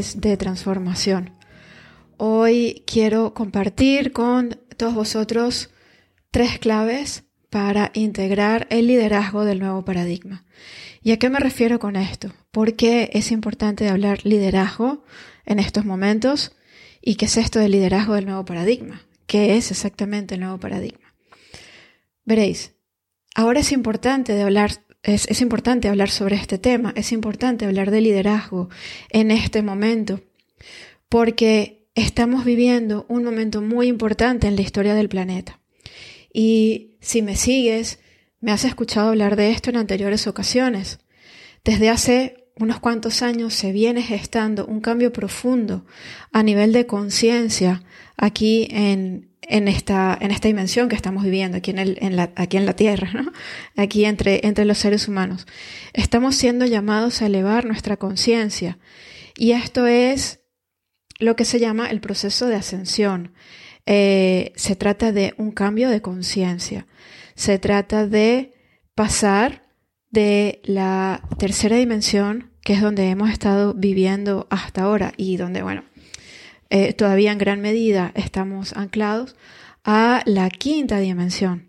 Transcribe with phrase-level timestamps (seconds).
[0.00, 1.36] De Transformación.
[2.16, 5.68] Hoy quiero compartir con todos vosotros
[6.30, 10.46] tres claves para integrar el liderazgo del nuevo paradigma.
[11.02, 12.32] ¿Y a qué me refiero con esto?
[12.50, 15.04] ¿Por qué es importante hablar liderazgo
[15.44, 16.56] en estos momentos?
[17.02, 19.02] ¿Y qué es esto del liderazgo del nuevo paradigma?
[19.26, 21.14] ¿Qué es exactamente el nuevo paradigma?
[22.24, 22.72] Veréis,
[23.34, 28.00] ahora es importante de hablar es, importante hablar sobre este tema, es importante hablar de
[28.00, 28.68] liderazgo
[29.08, 30.20] en este momento,
[31.08, 35.60] porque estamos viviendo un momento muy importante en la historia del planeta.
[36.32, 37.98] Y si me sigues,
[38.40, 41.00] me has escuchado hablar de esto en anteriores ocasiones.
[41.64, 45.86] Desde hace unos cuantos años se viene gestando un cambio profundo
[46.30, 47.82] a nivel de conciencia
[48.16, 52.30] aquí en, en, esta, en esta dimensión que estamos viviendo, aquí en, el, en la,
[52.36, 53.32] aquí en la Tierra, ¿no?
[53.76, 55.46] aquí entre, entre los seres humanos.
[55.92, 58.78] Estamos siendo llamados a elevar nuestra conciencia
[59.36, 60.40] y esto es
[61.18, 63.34] lo que se llama el proceso de ascensión.
[63.86, 66.86] Eh, se trata de un cambio de conciencia.
[67.34, 68.54] Se trata de
[68.94, 69.68] pasar
[70.10, 75.84] de la tercera dimensión, que es donde hemos estado viviendo hasta ahora y donde, bueno,
[76.70, 79.36] eh, todavía en gran medida estamos anclados,
[79.84, 81.68] a la quinta dimensión,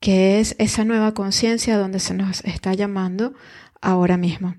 [0.00, 3.34] que es esa nueva conciencia donde se nos está llamando
[3.80, 4.56] ahora mismo.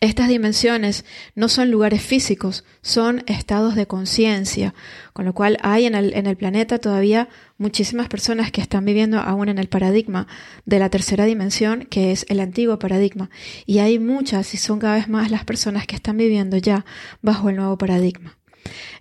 [0.00, 1.04] Estas dimensiones
[1.36, 4.74] no son lugares físicos, son estados de conciencia,
[5.12, 9.20] con lo cual hay en el, en el, planeta todavía muchísimas personas que están viviendo
[9.20, 10.26] aún en el paradigma
[10.64, 13.30] de la tercera dimensión, que es el antiguo paradigma,
[13.64, 16.84] y hay muchas y son cada vez más las personas que están viviendo ya
[17.20, 18.41] bajo el nuevo paradigma.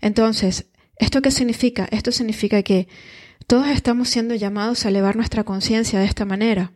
[0.01, 0.65] Entonces,
[0.97, 1.87] ¿esto qué significa?
[1.91, 2.87] Esto significa que
[3.47, 6.71] todos estamos siendo llamados a elevar nuestra conciencia de esta manera.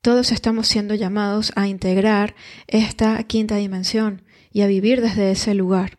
[0.00, 2.34] Todos estamos siendo llamados a integrar
[2.66, 4.22] esta quinta dimensión
[4.52, 5.98] y a vivir desde ese lugar.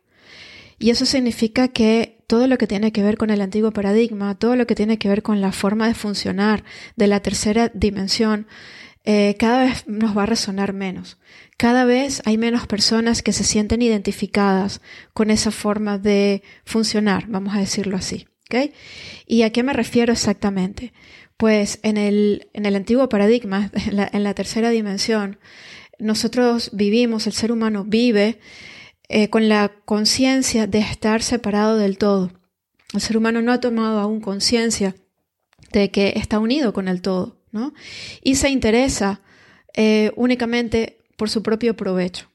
[0.80, 4.56] Y eso significa que todo lo que tiene que ver con el antiguo paradigma, todo
[4.56, 6.64] lo que tiene que ver con la forma de funcionar
[6.96, 8.48] de la tercera dimensión,
[9.04, 11.18] eh, cada vez nos va a resonar menos.
[11.60, 14.80] Cada vez hay menos personas que se sienten identificadas
[15.14, 18.30] con esa forma de funcionar, vamos a decirlo así.
[18.46, 18.72] ¿okay?
[19.28, 20.94] ¿Y a qué me refiero exactamente?
[21.36, 23.72] Pues en el, en el antiguo paradigma,
[24.14, 25.38] en la, tercera dimensión,
[26.00, 28.40] nosotros vivimos, el ser humano vive
[29.10, 32.32] eh, con la conciencia de estar separado del todo.
[32.94, 34.96] El ser humano no ha tomado aún conciencia
[35.74, 37.74] de que está unido con el todo, ¿no?
[38.24, 39.20] Y se interesa
[39.76, 42.32] eh, únicamente por su propio provecho.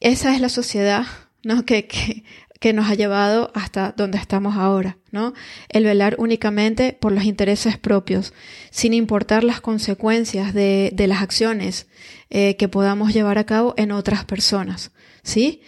[0.00, 1.04] Esa es la sociedad
[1.42, 1.64] ¿no?
[1.66, 2.24] que, que,
[2.60, 5.34] que nos ha llevado hasta donde estamos ahora, ¿no?
[5.68, 8.32] El velar únicamente por los intereses propios,
[8.70, 11.88] sin importar las consecuencias de, de las acciones
[12.30, 14.92] eh, que podamos llevar a cabo en otras personas,
[15.22, 15.62] ¿sí?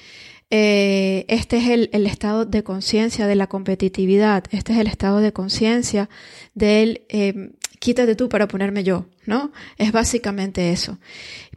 [0.52, 5.20] Eh, este es el, el, estado de conciencia de la competitividad, este es el estado
[5.20, 6.08] de conciencia
[6.54, 9.50] del eh, quítate tú para ponerme yo, ¿no?
[9.78, 10.98] Es básicamente eso.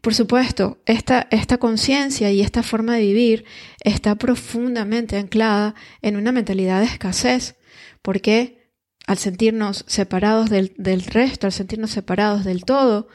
[0.02, 3.46] Por supuesto, esta, esta conciencia y esta forma de vivir
[3.84, 7.58] está profundamente anclada en una mentalidad de escasez,
[8.02, 8.72] porque
[9.06, 13.10] al sentirnos separados del, del resto, al sentirnos separados del todo,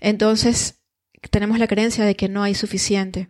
[0.00, 0.80] entonces
[1.30, 3.28] tenemos la creencia de que no hay suficiente.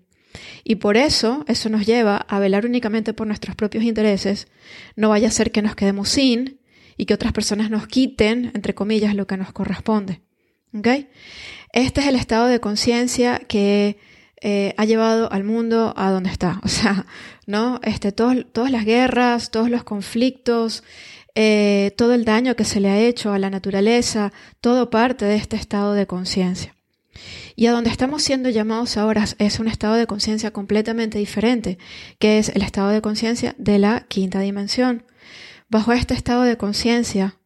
[0.62, 4.46] Y por eso eso nos lleva a velar únicamente por nuestros propios intereses.
[4.94, 6.60] No vaya a ser que nos quedemos sin
[6.96, 10.20] y que otras personas nos quiten, entre comillas, lo que nos corresponde.
[10.76, 11.08] ¿Okay?
[11.72, 13.98] Este es el estado de conciencia que
[14.40, 16.60] eh, ha llevado al mundo a donde está.
[16.64, 17.06] O sea,
[17.46, 17.80] ¿no?
[17.82, 20.82] Este, todas las guerras, todos los conflictos,
[21.34, 25.36] eh, todo el daño que se le ha hecho a la naturaleza, todo parte de
[25.36, 26.74] este estado de conciencia.
[27.56, 31.78] Y a donde estamos siendo llamados ahora es un estado de conciencia completamente diferente,
[32.18, 35.04] que es el estado de conciencia de la quinta dimensión.
[35.68, 37.38] Bajo este estado de conciencia,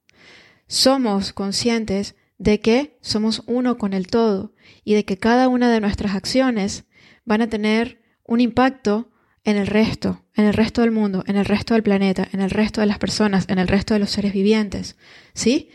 [0.67, 4.53] somos conscientes de que somos uno con el todo
[4.85, 6.85] y de que cada una de nuestras acciones
[7.25, 9.11] van a tener un impacto
[9.45, 12.51] en el resto, en el resto del mundo, en el resto del planeta, en el
[12.51, 14.97] resto de las personas, en el resto de los seres vivientes.
[15.33, 15.71] ¿Sí?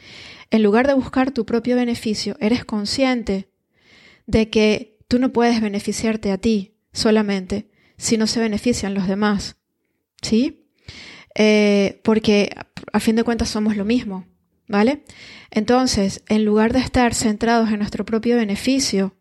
[0.52, 3.50] En lugar de buscar tu propio beneficio, eres consciente
[4.28, 9.58] de que tú no puedes beneficiarte a ti solamente si no se benefician los demás.
[10.22, 10.63] ¿Sí?
[11.36, 12.56] Eh, porque
[12.92, 14.26] a fin de cuentas somos lo mismo.
[14.68, 15.04] ¿Vale?
[15.52, 19.14] Entonces, en lugar de estar centrados en nuestro propio beneficio,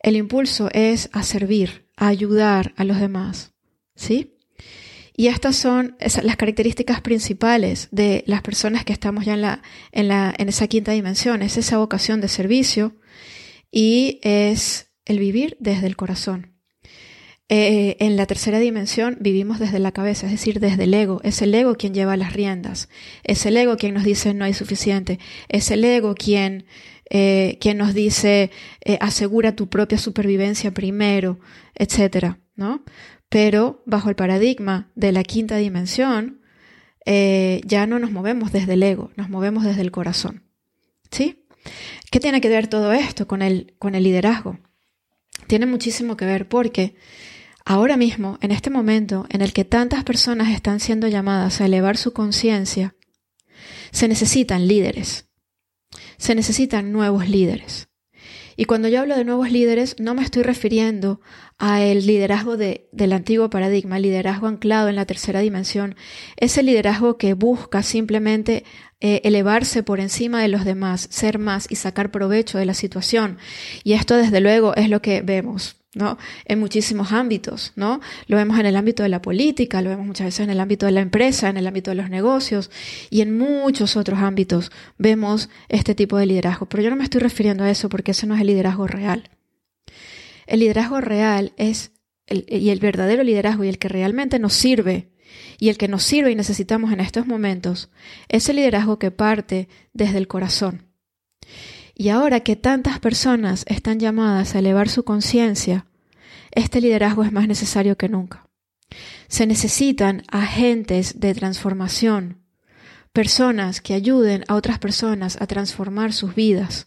[0.00, 3.52] El impulso es a servir, a ayudar a los demás.
[3.94, 4.36] ¿Sí?
[5.16, 10.06] Y estas son las características principales de las personas que estamos ya en, la, en,
[10.06, 11.42] la, en esa quinta dimensión.
[11.42, 12.94] Es esa vocación de servicio
[13.72, 16.57] y es el vivir desde el corazón.
[17.50, 21.20] Eh, en la tercera dimensión vivimos desde la cabeza, es decir, desde el ego.
[21.24, 22.88] Es el ego quien lleva las riendas.
[23.24, 25.18] Es el ego quien nos dice no hay suficiente.
[25.48, 26.66] Es el ego quien,
[27.08, 28.50] eh, quien nos dice
[28.84, 31.40] eh, asegura tu propia supervivencia primero,
[31.74, 32.84] etcétera, ¿no?
[33.30, 36.40] Pero bajo el paradigma de la quinta dimensión,
[37.06, 40.42] ya no nos movemos desde el ego, nos movemos desde el corazón.
[41.10, 41.46] ¿Sí?
[42.10, 44.58] ¿Qué tiene que ver todo esto con el, con el liderazgo?
[45.46, 46.96] Tiene muchísimo que ver porque
[47.68, 51.98] ahora mismo, en este momento en el que tantas personas están siendo llamadas a elevar
[51.98, 52.96] su conciencia,
[53.90, 55.28] se necesitan líderes.
[56.16, 57.88] Se necesitan nuevos líderes.
[58.56, 61.20] Y cuando yo hablo de nuevos líderes, no me estoy refiriendo
[61.58, 65.94] a el liderazgo de, del antiguo paradigma, el liderazgo anclado en la tercera dimensión,
[66.36, 68.64] ese liderazgo que busca simplemente
[69.00, 73.36] eh, elevarse por encima de los demás, ser más y sacar provecho de la situación.
[73.84, 76.18] Y esto desde luego es lo que vemos ¿no?
[76.44, 78.00] En muchísimos ámbitos, ¿no?
[78.26, 80.86] Lo vemos en el ámbito de la política, lo vemos muchas veces en el ámbito
[80.86, 82.70] de la empresa, en el ámbito de los negocios
[83.10, 86.66] y en muchos otros ámbitos vemos este tipo de liderazgo.
[86.66, 89.30] Pero yo no me estoy refiriendo a eso porque ese no es el liderazgo real.
[90.46, 91.92] El liderazgo real es,
[92.26, 95.10] y el verdadero liderazgo y el que realmente nos sirve
[95.58, 97.90] y el que nos sirve y necesitamos en estos momentos,
[98.28, 100.86] es el liderazgo que parte desde el corazón.
[102.00, 105.86] Y ahora que tantas personas están llamadas a elevar su conciencia,
[106.52, 108.48] este liderazgo es más necesario que nunca.
[109.26, 112.38] Se necesitan agentes de transformación,
[113.12, 116.86] personas que ayuden a otras personas a transformar sus vidas.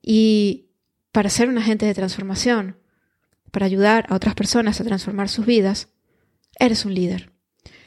[0.00, 0.70] Y
[1.10, 2.78] para ser un agente de transformación,
[3.50, 5.88] para ayudar a otras personas a transformar sus vidas,
[6.60, 7.32] eres un líder.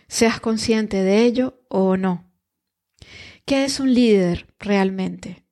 [0.09, 2.29] Seas consciente de ello o no.
[3.45, 5.45] ¿Qué es un líder realmente?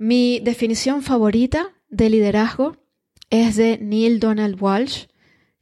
[0.00, 2.76] Mi definición favorita de liderazgo
[3.30, 5.06] es de Neil Donald Walsh,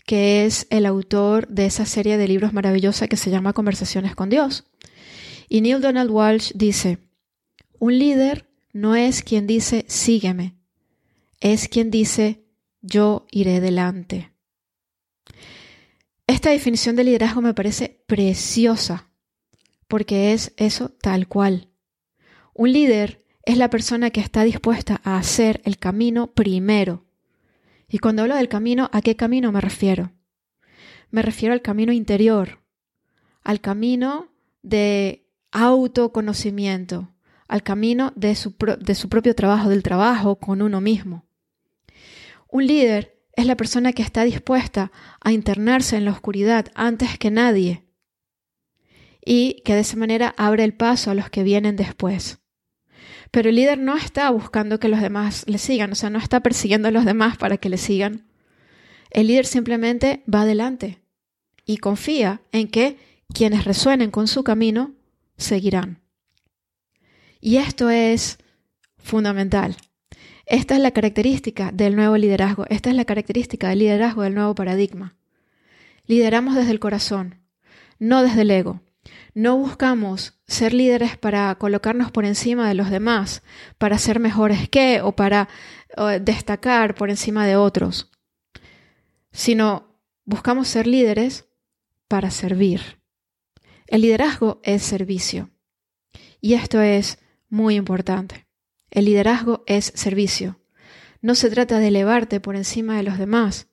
[0.05, 4.29] que es el autor de esa serie de libros maravillosa que se llama Conversaciones con
[4.29, 4.65] Dios.
[5.49, 6.99] Y Neil Donald Walsh dice,
[7.79, 10.55] un líder no es quien dice sígueme,
[11.41, 12.45] es quien dice
[12.83, 14.33] yo iré delante.
[16.27, 19.09] Esta definición de liderazgo me parece preciosa,
[19.89, 21.71] porque es eso tal cual.
[22.53, 27.07] Un líder es la persona que está dispuesta a hacer el camino primero.
[27.89, 30.13] Y cuando hablo del camino, ¿a qué camino me refiero?
[31.11, 32.59] Me refiero al camino interior,
[33.45, 34.33] al camino
[34.63, 37.15] de autoconocimiento,
[37.47, 41.25] al camino de su, propio trabajo, del trabajo con uno mismo.
[42.51, 44.91] Un líder es la persona que está dispuesta
[45.21, 47.87] a internarse en la oscuridad antes que nadie
[49.25, 52.41] y que de esa manera abre el paso a los que vienen después.
[53.37, 56.41] Pero el líder no está buscando que los demás le sigan, o sea, no está
[56.41, 58.25] persiguiendo a los demás para que le sigan.
[59.11, 61.03] El líder simplemente va adelante
[61.67, 62.97] y confía en que
[63.35, 64.95] quienes resuenen con su camino
[65.37, 66.01] seguirán.
[67.39, 68.39] Y esto es
[68.97, 69.77] fundamental.
[70.47, 74.55] Esta es la característica del nuevo liderazgo, esta es la característica del liderazgo del nuevo
[74.55, 75.15] paradigma.
[76.07, 77.43] Lideramos desde el corazón,
[77.99, 78.81] no desde el ego.
[79.35, 83.43] No buscamos ser líderes para colocarnos por encima de los demás,
[83.79, 85.49] para ser mejores que o para
[86.21, 88.11] destacar por encima de otros,
[89.33, 91.49] sino buscamos ser líderes
[92.09, 93.01] para servir.
[93.87, 95.51] El liderazgo es servicio.
[96.41, 98.47] Y esto es muy importante.
[98.91, 100.61] El liderazgo es servicio.
[101.21, 103.69] No se trata de elevarte por encima de los demás.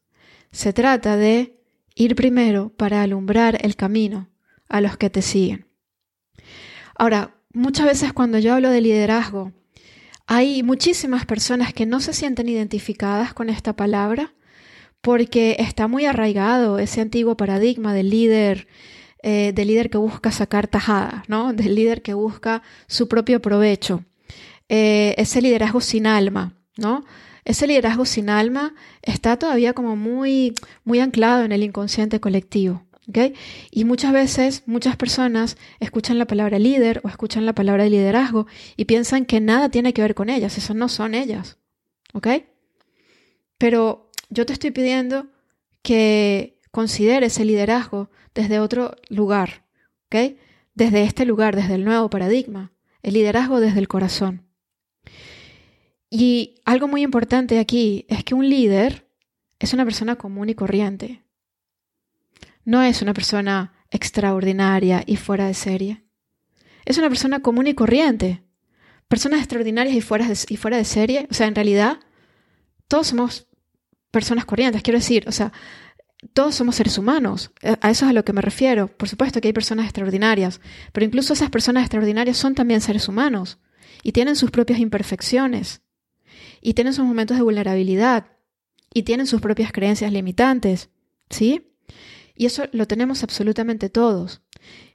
[0.52, 1.60] Se trata de
[1.96, 4.33] ir primero para alumbrar el camino
[4.74, 5.68] a los que te siguen.
[6.98, 9.54] Ahora, muchas veces cuando yo hablo de liderazgo,
[10.26, 14.34] hay muchísimas personas que no se sienten identificadas con esta palabra
[15.02, 18.68] porque está muy arraigado ese antiguo paradigma del líder,
[19.22, 21.54] eh, del líder que busca sacar tajada, ¿no?
[21.54, 24.04] Del líder que busca su propio provecho.
[24.70, 27.06] Eh, ese liderazgo sin alma, ¿no?
[27.46, 32.88] Ese liderazgo sin alma está todavía como muy, muy anclado en el inconsciente colectivo.
[33.72, 38.48] Y muchas veces, muchas personas escuchan la palabra líder o escuchan la palabra de liderazgo
[38.78, 41.58] y piensan que nada tiene que ver con ellas, eso no son ellas.
[42.14, 42.28] ¿Ok?
[43.58, 45.28] Pero yo te estoy pidiendo
[45.82, 49.66] que consideres el liderazgo desde otro lugar,
[50.08, 50.38] ¿ok?
[50.74, 52.72] Desde este lugar, desde el nuevo paradigma,
[53.04, 54.48] el liderazgo desde el corazón.
[56.10, 59.08] Y algo muy importante aquí es que un líder
[59.60, 61.24] es una persona común y corriente.
[62.66, 66.04] No es una persona extraordinaria y fuera de serie.
[66.86, 68.44] Es una persona común y corriente.
[69.08, 71.28] Personas extraordinarias y fuera de, y fuera de serie.
[71.30, 72.00] O sea, en realidad,
[72.88, 73.48] todos somos
[74.12, 74.82] personas corrientes.
[74.82, 75.52] Quiero decir, o sea,
[76.34, 77.52] todos somos seres humanos.
[77.82, 78.88] A eso es a lo que me refiero.
[78.88, 83.60] Por supuesto que hay personas extraordinarias, pero incluso esas personas extraordinarias son también seres humanos
[84.04, 85.82] y tienen sus propias imperfecciones
[86.62, 88.28] y tienen sus momentos de vulnerabilidad
[88.94, 90.90] y tienen sus propias creencias limitantes,
[91.30, 91.73] ¿sí?
[92.36, 94.42] Y eso lo tenemos absolutamente todos.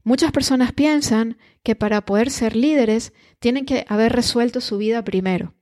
[0.02, 5.54] Muchas personas piensan que para poder ser líderes tienen que haber resuelto su vida primero.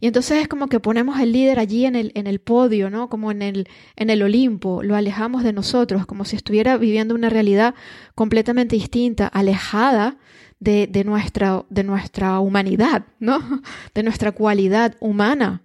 [0.00, 3.08] Y entonces es como que ponemos al líder allí en el, en el podio, ¿no?
[3.08, 7.30] Como en el, en el Olimpo, lo alejamos de nosotros, como si estuviera viviendo una
[7.30, 7.74] realidad
[8.14, 10.18] completamente distinta, alejada
[10.60, 13.40] de, nuestra, de nuestra humanidad, ¿no?
[13.94, 15.62] De nuestra cualidad humana.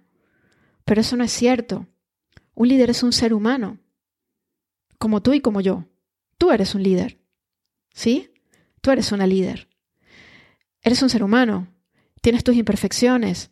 [0.84, 1.86] Pero eso no es cierto.
[2.54, 3.78] Un líder es un ser humano,
[4.98, 5.86] como tú y como yo.
[6.38, 7.20] Tú eres un líder,
[7.92, 8.30] ¿sí?
[8.80, 9.68] Tú eres una líder.
[10.82, 11.68] Eres un ser humano,
[12.20, 13.50] tienes tus imperfecciones,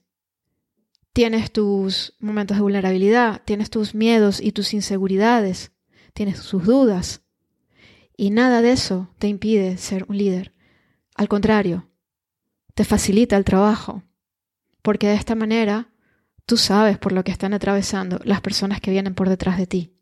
[1.13, 5.73] tienes tus momentos de vulnerabilidad, tienes tus miedos y tus inseguridades,
[6.13, 7.23] tienes tus dudas.
[8.17, 10.55] Y nada de eso te impide ser un líder.
[11.15, 11.91] Al contrario,
[12.75, 14.03] te facilita el trabajo,
[14.83, 15.91] porque de esta manera
[16.47, 19.95] tú sabes por lo que están atravesando las personas que vienen por detrás de ti.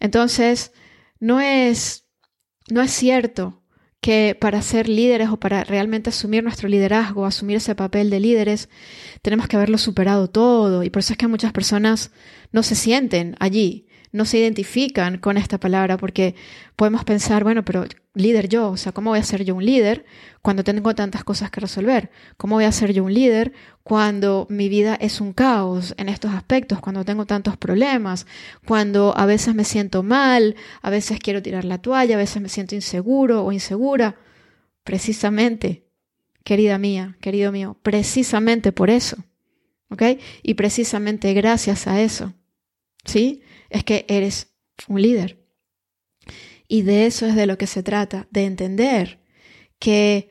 [0.00, 0.72] Entonces,
[1.20, 2.06] no es,
[2.70, 3.62] no es cierto
[4.00, 8.68] que para ser líderes o para realmente asumir nuestro liderazgo, asumir ese papel de líderes,
[9.22, 10.84] tenemos que haberlo superado todo.
[10.84, 12.12] Y por eso es que muchas personas
[12.52, 16.34] no se sienten allí, no se identifican con esta palabra porque
[16.76, 17.84] podemos pensar, bueno, pero
[18.14, 20.04] líder yo, o sea, ¿cómo voy a ser yo un líder
[20.42, 22.10] cuando tengo tantas cosas que resolver?
[22.36, 26.32] ¿Cómo voy a ser yo un líder cuando mi vida es un caos en estos
[26.32, 28.26] aspectos, cuando tengo tantos problemas,
[28.66, 32.48] cuando a veces me siento mal, a veces quiero tirar la toalla, a veces me
[32.48, 34.16] siento inseguro o insegura?
[34.84, 35.84] Precisamente,
[36.44, 39.16] querida mía, querido mío, precisamente por eso,
[39.90, 40.02] ¿ok?
[40.42, 42.32] Y precisamente gracias a eso,
[43.04, 43.42] ¿sí?
[43.70, 44.54] es que eres
[44.86, 45.44] un líder.
[46.66, 49.24] Y de eso es de lo que se trata, de entender
[49.78, 50.30] que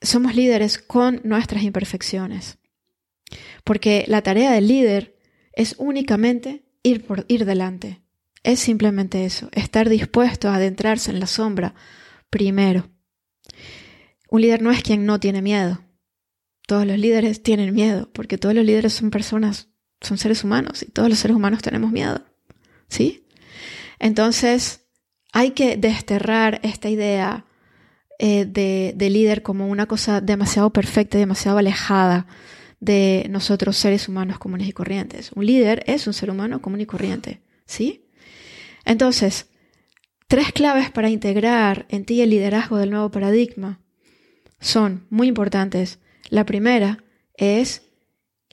[0.00, 2.58] somos líderes con nuestras imperfecciones.
[3.64, 5.18] Porque la tarea del líder
[5.52, 8.02] es únicamente ir por ir delante.
[8.42, 11.74] Es simplemente eso, estar dispuesto a adentrarse en la sombra
[12.28, 12.90] primero.
[14.28, 15.82] Un líder no es quien no tiene miedo.
[16.66, 19.70] Todos los líderes tienen miedo, porque todos los líderes son personas,
[20.00, 22.22] son seres humanos y todos los seres humanos tenemos miedo.
[22.88, 23.26] ¿sí?
[23.98, 24.82] Entonces,
[25.32, 27.44] hay que desterrar esta idea
[28.18, 32.26] eh, de, líder como una cosa demasiado perfecta, demasiado alejada
[32.80, 35.32] de nosotros seres humanos comunes y corrientes.
[35.34, 38.06] Un líder es un ser humano común y corriente, ¿sí?
[38.84, 39.46] Entonces,
[40.28, 43.80] tres claves para integrar en ti el liderazgo del nuevo paradigma
[44.60, 45.98] son muy importantes.
[46.28, 47.02] La primera
[47.36, 47.82] es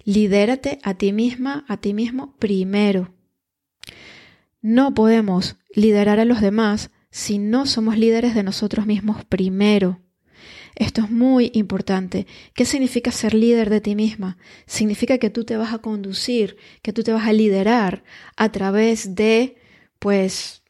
[0.05, 3.13] lidérate a ti misma, a ti mismo primero.
[4.61, 9.99] No podemos liderar a los demás si no somos líderes de nosotros mismos primero.
[10.75, 12.25] Esto es muy importante.
[12.53, 14.37] ¿Qué significa ser líder de ti misma?
[14.65, 18.03] Significa que tú te vas a conducir, que tú te vas a liderar
[18.37, 19.57] a través de,
[19.99, 20.63] pues,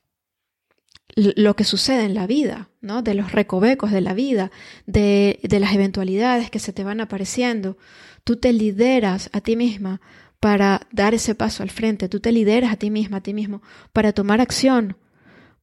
[1.15, 3.01] lo que sucede en la vida, ¿no?
[3.03, 4.51] De los recovecos de la vida,
[4.85, 7.77] de, de las eventualidades que se te van apareciendo.
[8.23, 10.01] Tú te lideras a ti misma
[10.39, 12.09] para dar ese paso al frente.
[12.09, 13.61] Tú te lideras a ti misma, a ti mismo,
[13.93, 14.97] para tomar acción,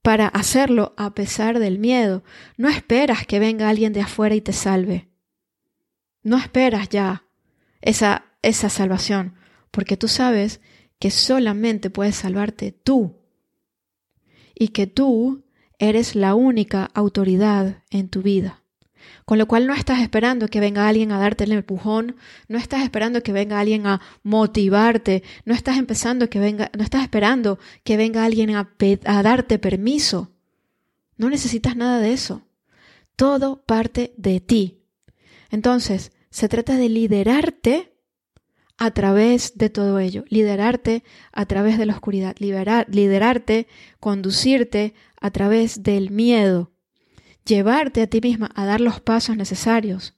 [0.03, 2.23] para hacerlo a pesar del miedo.
[2.57, 5.09] No esperas que venga alguien de afuera y te salve.
[6.23, 7.25] No esperas ya
[7.81, 9.35] esa, esa salvación,
[9.71, 10.61] porque tú sabes
[10.99, 13.17] que solamente puedes salvarte tú
[14.55, 15.45] y que tú
[15.79, 18.65] eres la única autoridad en tu vida.
[19.25, 22.17] Con lo cual no estás esperando que venga alguien a darte el empujón,
[22.49, 27.03] no estás esperando que venga alguien a motivarte, no estás empezando que venga, no estás
[27.03, 28.69] esperando que venga alguien a,
[29.23, 30.31] darte permiso.
[31.17, 32.43] No necesitas nada de eso.
[33.17, 34.83] Todo parte de ti.
[35.51, 37.93] Entonces, se trata de liderarte
[38.79, 43.67] a través de todo ello, liderarte a través de la oscuridad, liberar, liderarte,
[43.99, 46.71] conducirte a través del miedo,
[47.49, 50.15] llevarte a ti misma a dar los pasos necesarios,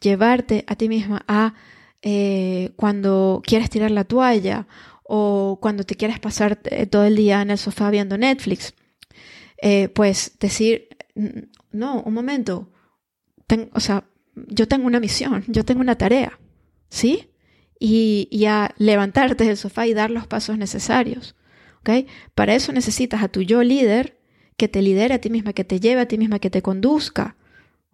[0.00, 1.54] llevarte a ti misma a
[2.02, 4.66] eh, cuando quieres tirar la toalla
[5.04, 8.74] o cuando te quieres pasar eh, todo el día en el sofá viendo Netflix,
[9.60, 10.88] eh, pues decir,
[11.70, 12.72] no, un momento,
[13.72, 16.40] o sea, yo tengo una misión, yo tengo una tarea,
[16.88, 17.28] ¿sí?
[17.84, 21.34] y, a levantarte del sofá y dar los pasos necesarios.
[21.80, 22.06] ¿okay?
[22.34, 24.21] Para eso necesitas a tu yo líder
[24.56, 27.36] que te lidere a ti misma, que te lleve a ti misma, que te conduzca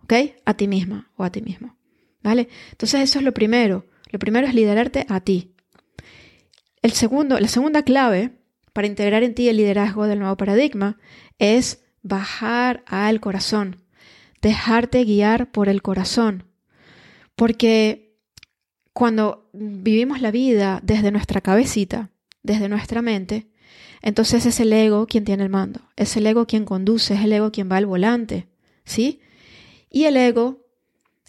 [0.02, 0.34] ¿okay?
[0.44, 1.76] a ti misma o a ti mismo.
[2.22, 2.48] ¿vale?
[2.72, 3.86] Entonces eso es lo primero.
[4.10, 5.54] Lo primero es liderarte a ti.
[6.82, 8.32] El segundo, la segunda clave
[8.72, 10.98] para integrar en ti el liderazgo del nuevo paradigma
[11.38, 13.82] es bajar al corazón,
[14.40, 16.44] dejarte guiar por el corazón.
[17.34, 18.16] Porque
[18.92, 22.10] cuando vivimos la vida desde nuestra cabecita,
[22.42, 23.48] desde nuestra mente,
[24.02, 27.32] entonces es el ego quien tiene el mando, es el ego quien conduce, es el
[27.32, 28.48] ego quien va al volante,
[28.84, 29.20] ¿sí?
[29.90, 30.66] Y el ego,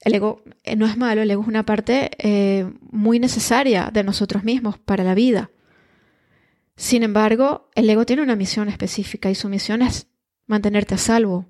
[0.04, 4.04] el ego eh, no es malo, el ego es una parte eh, muy necesaria de
[4.04, 5.52] nosotros mismos para la vida.
[6.76, 10.08] Sin embargo, el ego tiene una misión específica y su misión es
[10.48, 11.46] mantenerte a salvo.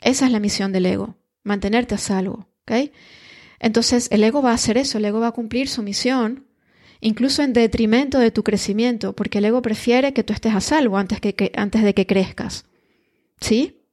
[0.00, 2.48] Esa es la misión del ego, mantenerte a salvo.
[2.62, 2.92] ¿okay?
[3.58, 6.46] Entonces, el ego va a hacer eso, el ego va a cumplir su misión,
[7.00, 10.98] incluso en detrimento de tu crecimiento, porque el ego prefiere que tú estés a salvo
[10.98, 12.64] antes, que, antes de que crezcas.
[13.40, 13.86] ¿Sí?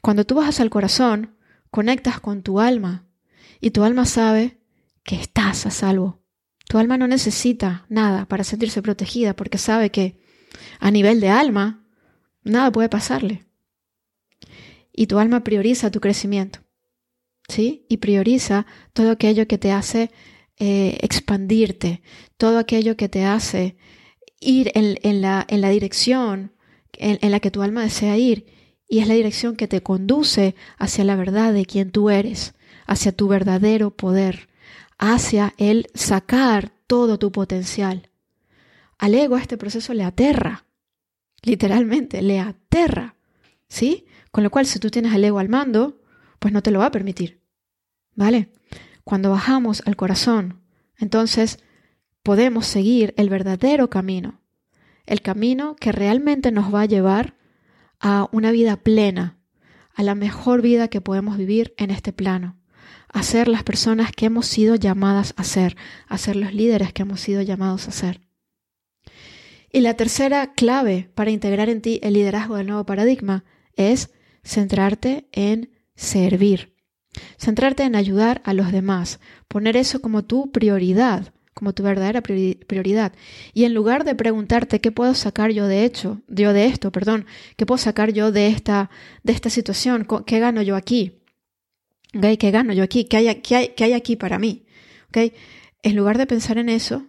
[0.00, 1.36] Cuando tú bajas al corazón,
[1.70, 3.06] conectas con tu alma
[3.60, 4.58] y tu alma sabe
[5.02, 6.22] que estás a salvo.
[6.68, 10.20] Tu alma no necesita nada para sentirse protegida porque sabe que
[10.80, 11.84] a nivel de alma
[12.44, 13.48] nada puede pasarle
[14.98, 16.58] y tu alma prioriza tu crecimiento,
[17.48, 17.86] ¿sí?
[17.88, 20.10] Y prioriza todo aquello que te hace
[20.58, 22.02] eh, expandirte,
[22.36, 23.76] todo aquello que te hace
[24.40, 26.52] ir en, la, dirección
[26.92, 28.46] en, la que tu alma desea ir
[28.88, 32.54] y es la dirección que te conduce hacia la verdad de quien tú eres,
[32.86, 34.48] hacia tu verdadero poder,
[34.98, 38.10] hacia el sacar todo tu potencial.
[38.98, 40.64] Al ego este proceso le aterra,
[41.42, 43.14] literalmente, le aterra,
[43.68, 44.06] ¿sí?
[44.30, 46.00] Con lo cual, si tú tienes el ego al mando,
[46.38, 47.40] pues no te lo va a permitir.
[48.14, 48.50] ¿Vale?
[49.08, 50.60] Cuando bajamos al corazón,
[50.98, 51.60] entonces
[52.22, 54.42] podemos seguir el verdadero camino,
[55.06, 57.34] el camino que realmente nos va a llevar
[58.00, 59.38] a una vida plena,
[59.94, 62.58] a la mejor vida que podemos vivir en este plano,
[63.08, 67.00] a ser las personas que hemos sido llamadas a ser, a ser los líderes que
[67.00, 68.20] hemos sido llamados a ser.
[69.72, 74.12] Y la tercera clave para integrar en ti el liderazgo del nuevo paradigma es
[74.44, 76.77] centrarte en servir,
[77.38, 83.12] centrarte en ayudar a los demás, poner eso como tu prioridad, como tu verdadera prioridad.
[83.52, 87.26] Y en lugar de preguntarte qué puedo sacar yo de hecho, yo de esto, perdón,
[87.56, 88.90] qué puedo sacar yo de esta,
[89.24, 91.18] de esta situación, qué gano yo aquí,
[92.12, 94.64] ¿qué gano yo aquí, qué hay, qué hay, qué hay aquí para mí,
[95.08, 95.32] ¿Okay?
[95.82, 97.06] En lugar de pensar en eso,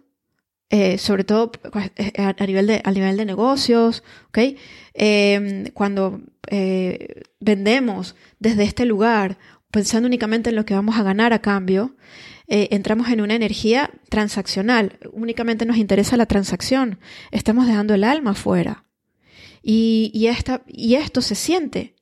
[0.70, 4.56] eh, sobre todo pues, eh, a, nivel de, nivel de negocios, ¿okay?
[4.94, 9.38] Em, cuando eh, vendemos desde este lugar,
[9.70, 11.96] pensando únicamente en lo que vamos a ganar a cambio,
[12.46, 14.98] entramos en una energía transaccional.
[15.12, 16.98] Únicamente nos interesa la transacción.
[17.30, 18.84] Estamos dejando el alma fuera.
[19.62, 21.94] Y, y esto se siente.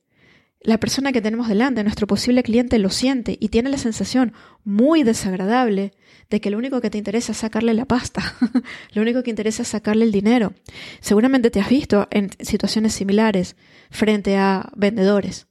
[0.61, 4.33] La persona que tenemos delante, nuestro posible cliente, lo siente y tiene la sensación
[4.65, 5.93] muy desagradable
[6.29, 8.35] de que lo único que te interesa es sacarle la pasta,
[8.93, 10.53] lo único que interesa es sacarle el dinero.
[10.99, 13.55] Seguramente te has visto en situaciones similares
[13.89, 15.48] frente a vendedores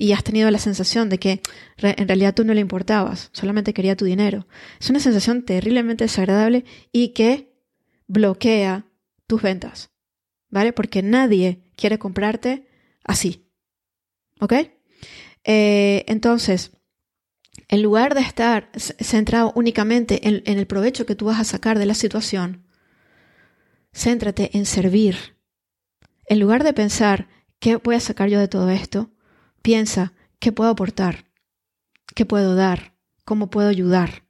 [0.00, 1.42] y has tenido la sensación de que
[1.76, 4.46] en realidad tú no le importabas, solamente quería tu dinero.
[4.78, 7.52] Es una sensación terriblemente desagradable y que
[8.06, 8.86] bloquea
[9.26, 9.90] tus ventas,
[10.50, 10.72] ¿vale?
[10.72, 12.68] Porque nadie quiere comprarte
[13.02, 13.50] así,
[14.38, 14.52] ¿ok?
[15.42, 16.70] Eh, entonces,
[17.66, 21.86] en lugar de estar centrado únicamente en, el provecho que tú vas a sacar de
[21.86, 22.68] la situación,
[23.92, 25.36] céntrate en servir.
[26.26, 27.26] En lugar de pensar,
[27.58, 29.10] ¿qué voy a sacar yo de todo esto?
[29.62, 31.26] Piensa, ¿qué puedo aportar?
[32.14, 32.94] ¿Qué puedo dar?
[33.24, 34.24] ¿Cómo puedo ayudar?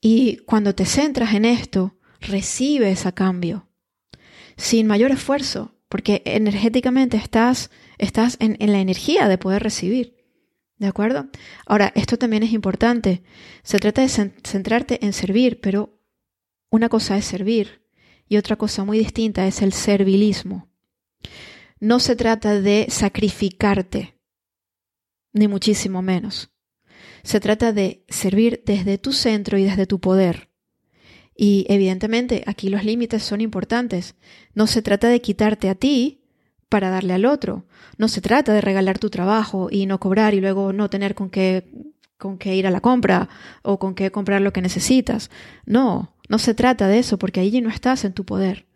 [0.00, 3.68] Y cuando te centras en esto, recibes a cambio,
[4.56, 10.20] sin mayor esfuerzo, porque energéticamente estás, estás en la energía de poder recibir.
[10.80, 11.28] ¿De acuerdo?
[11.66, 13.22] Ahora, esto también es importante.
[13.62, 16.00] Se trata de centrarte en servir, pero
[16.70, 17.86] una cosa es servir
[18.26, 20.69] y otra cosa muy distinta es el servilismo.
[21.80, 24.18] No se trata de sacrificarte,
[25.32, 26.50] ni muchísimo menos.
[27.22, 30.50] Se trata de servir desde tu centro y desde tu poder.
[31.34, 34.14] Y evidentemente aquí los límites son importantes.
[34.54, 36.20] No se trata de quitarte a ti
[36.68, 37.64] para darle al otro.
[37.96, 41.30] No se trata de regalar tu trabajo y no cobrar y luego no tener con
[41.30, 41.66] qué,
[42.18, 43.30] con qué ir a la compra
[43.62, 45.30] o con qué comprar lo que necesitas.
[45.64, 48.66] No, no se trata de eso porque allí no estás en tu poder.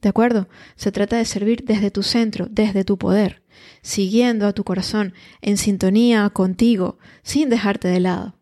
[0.00, 0.48] ¿De acuerdo?
[0.76, 3.42] Se trata de servir desde tu centro, desde tu poder,
[3.82, 8.36] siguiendo a tu corazón, en sintonía contigo, sin dejarte de lado.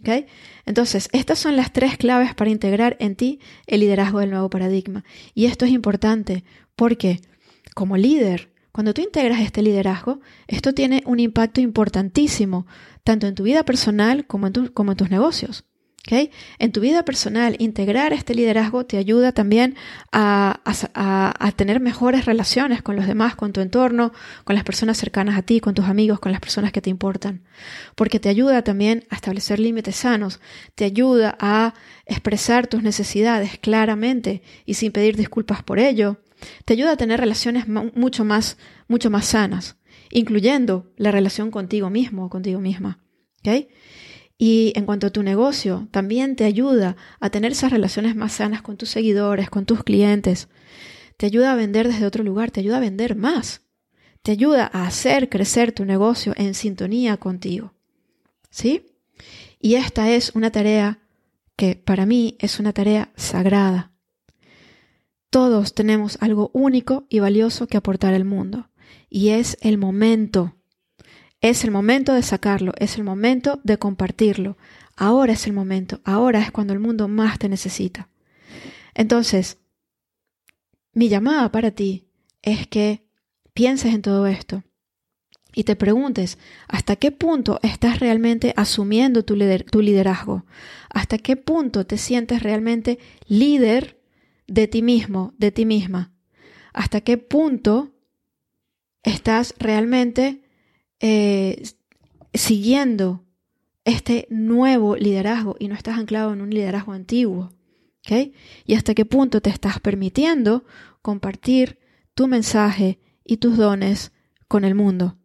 [0.00, 0.26] ¿Okay?
[0.64, 5.04] Entonces, estas son las tres claves para integrar en ti el liderazgo del nuevo paradigma.
[5.34, 6.44] Y esto es importante
[6.76, 7.20] porque
[7.74, 12.66] como líder, cuando tú integras este liderazgo, esto tiene un impacto importantísimo,
[13.02, 15.64] tanto en tu vida personal como en, como en tus negocios.
[16.10, 19.76] En tu vida personal, integrar este liderazgo te ayuda también
[20.12, 20.60] a,
[21.56, 24.12] tener mejores relaciones con los demás, con tu entorno,
[24.44, 27.42] con las personas cercanas a ti, con tus amigos, con las personas que te importan.
[27.94, 30.40] Porque te ayuda también a establecer límites sanos,
[30.74, 31.74] te ayuda a
[32.06, 36.18] expresar tus necesidades claramente y sin pedir disculpas por ello.
[36.64, 39.76] Te ayuda a tener relaciones mucho más, mucho más sanas,
[40.10, 43.00] incluyendo la relación contigo mismo o contigo misma.
[44.38, 48.62] Y en cuanto a tu negocio, también te ayuda a tener esas relaciones más sanas
[48.62, 50.48] con tus seguidores, con tus clientes.
[51.16, 53.62] Te ayuda a vender desde otro lugar, te ayuda a vender más.
[54.22, 57.74] Te ayuda a hacer crecer tu negocio en sintonía contigo.
[58.48, 58.86] ¿Sí?
[59.60, 61.00] Y esta es una tarea
[61.56, 63.90] que para mí es una tarea sagrada.
[65.30, 68.70] Todos tenemos algo único y valioso que aportar al mundo.
[69.10, 70.57] Y es el momento
[71.40, 74.56] es el momento de sacarlo, es el momento de compartirlo.
[74.96, 78.08] Ahora es el momento, ahora es cuando el mundo más te necesita.
[78.94, 79.58] Entonces,
[80.92, 82.08] mi llamada para ti
[82.42, 83.06] es que
[83.54, 84.64] pienses en todo esto
[85.54, 89.36] y te preguntes hasta qué punto estás realmente asumiendo tu,
[89.70, 90.44] tu liderazgo,
[90.90, 94.00] hasta qué punto te sientes realmente líder
[94.48, 96.12] de ti mismo, de ti misma,
[96.72, 97.92] hasta qué punto
[99.04, 100.47] estás realmente
[101.00, 101.62] eh,
[102.34, 103.24] siguiendo
[103.84, 107.52] este nuevo liderazgo y no estás anclado en un liderazgo antiguo.
[108.00, 108.34] ¿okay?
[108.66, 110.64] Y hasta qué punto te estás permitiendo
[111.02, 111.78] compartir
[112.14, 114.12] tu mensaje y tus dones
[114.46, 115.16] con el mundo.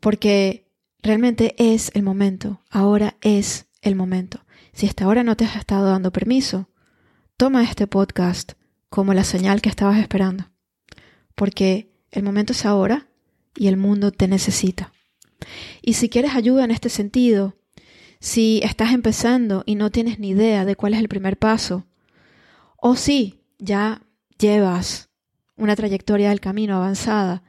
[0.00, 0.68] Porque
[1.02, 4.44] realmente es el momento, ahora es el momento.
[4.72, 6.70] Si hasta ahora no te has estado dando permiso,
[7.36, 8.52] toma este podcast
[8.88, 10.50] como la señal que estabas esperando.
[11.34, 13.08] Porque el momento es ahora
[13.56, 14.92] y el mundo te necesita.
[15.82, 17.56] Y si quieres ayuda en este sentido,
[18.20, 21.86] si estás empezando y no tienes ni idea de cuál es el primer paso,
[22.76, 24.02] o si ya
[24.38, 25.10] llevas
[25.56, 27.42] una trayectoria del camino avanzada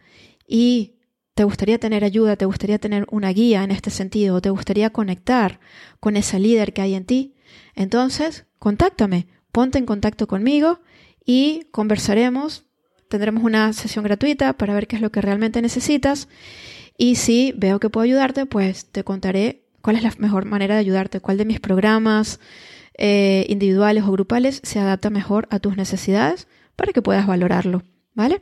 [0.47, 0.95] y
[1.35, 4.91] te gustaría tener ayuda, te gustaría tener una guía en este sentido, o te gustaría
[4.91, 5.59] conectar
[5.99, 7.35] con ese líder que hay en ti,
[7.75, 10.79] entonces contáctame, ponte en contacto conmigo
[11.25, 12.65] y conversaremos
[13.13, 16.27] tendremos una sesión gratuita para ver qué es lo que realmente necesitas.
[16.97, 20.79] Y si veo que puedo ayudarte, pues te contaré cuál es la mejor manera de
[20.79, 22.39] ayudarte, cuál de mis programas
[22.97, 27.83] eh, individuales o grupales se adapta mejor a tus necesidades para que puedas valorarlo,
[28.15, 28.41] ¿vale?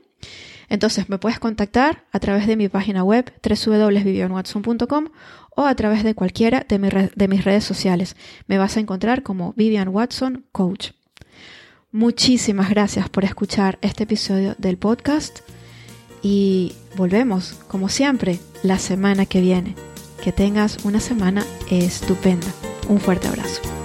[0.69, 5.07] Entonces me puedes contactar a través de mi página web www.vivianwatson.com
[5.57, 8.15] o a través de cualquiera de, de mis redes sociales.
[8.47, 10.91] Me vas a encontrar como Vivian Watson Coach.
[11.93, 15.39] Muchísimas gracias por escuchar este episodio del podcast
[16.21, 19.75] y volvemos, como siempre, la semana que viene.
[20.23, 22.47] Que tengas una semana estupenda.
[22.87, 23.80] Un fuerte abrazo.